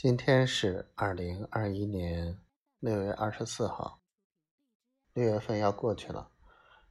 [0.00, 2.38] 今天是二零二一年
[2.78, 4.00] 六月二十四号，
[5.12, 6.30] 六月份要过去了，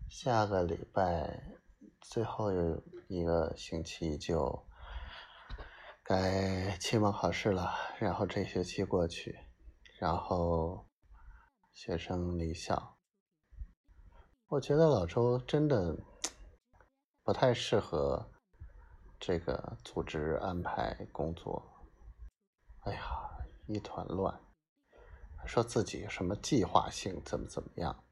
[0.10, 1.42] 下个礼拜
[2.02, 2.52] 最后
[3.08, 4.68] 一个星期就
[6.04, 9.40] 该期末考试了，然后这学期过去，
[10.02, 10.90] 然后
[11.72, 12.98] 学生离校。
[14.48, 15.98] 我觉得老周真的
[17.24, 18.30] 不太适合
[19.18, 21.77] 这个组织安排工作。
[22.88, 23.02] 哎呀，
[23.68, 24.40] 一团乱，
[25.46, 28.06] 说自己什么计划性怎么怎么样，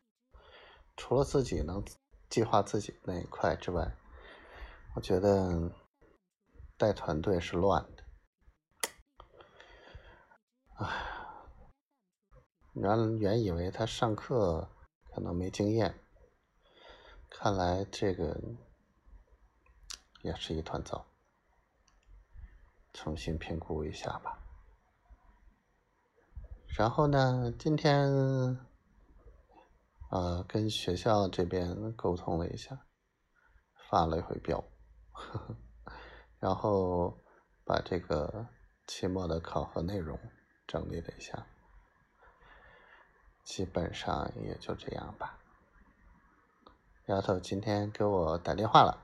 [0.97, 1.81] 除了自己能
[2.29, 3.95] 计划自己那一块之外，
[4.93, 5.71] 我觉得
[6.75, 8.03] 带团队是乱的。
[10.75, 10.85] 哎，
[12.73, 14.69] 原原以为他上课
[15.13, 15.97] 可能没经验，
[17.29, 18.37] 看来这个
[20.21, 21.05] 也是一团糟，
[22.91, 24.41] 重新评估一下吧。
[26.77, 28.05] 然后呢，今天，
[30.09, 32.85] 呃，跟学校这边沟通了一下，
[33.89, 34.61] 发了一回飙，
[36.37, 37.17] 然后
[37.63, 38.47] 把这个
[38.87, 40.19] 期末的考核内容
[40.67, 41.47] 整理了一下，
[43.45, 45.39] 基本上也就这样吧。
[47.05, 49.01] 丫头今天给我打电话了，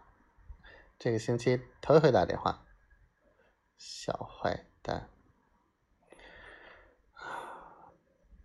[1.00, 2.66] 这个星期头一回打电话，
[3.78, 5.09] 小坏蛋。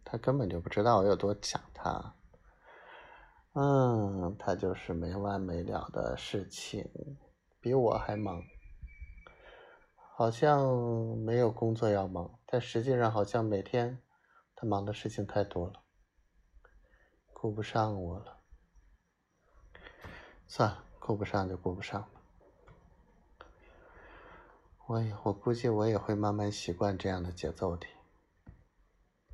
[0.08, 2.14] 他根本就不知道我有多想他，
[3.54, 6.88] 嗯，他就是没完没了的事情，
[7.60, 8.40] 比我还忙，
[10.14, 10.64] 好像
[11.18, 14.00] 没有工作要忙，但实际上好像每天
[14.54, 15.82] 他忙的事情太多了，
[17.32, 18.38] 顾不上我了。
[20.46, 22.20] 算了，顾不上就顾不上吧，
[24.86, 27.88] 我也我估计我也会慢慢习惯这样的节奏的，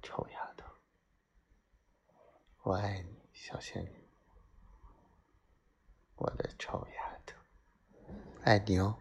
[0.02, 0.51] 臭丫头。
[2.64, 3.90] 我爱你，小仙女，
[6.14, 7.34] 我的臭丫头，
[8.44, 8.96] 爱你哦。